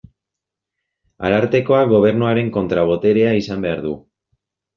[1.29, 3.95] Arartekoak Gobernuaren kontra-boterea izan behar du.